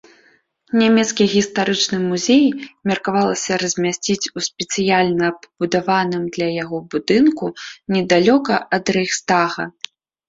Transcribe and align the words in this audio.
Нямецкі 0.81 1.23
гістарычны 1.33 1.97
музей 2.05 2.45
меркавалася 2.91 3.59
размясціць 3.63 4.29
у 4.37 4.39
спецыяльна 4.47 5.27
пабудаваным 5.43 6.23
для 6.39 6.47
яго 6.63 6.77
будынку 6.95 7.45
недалёка 7.97 8.53
ад 8.79 8.85
рэйхстага. 8.97 9.63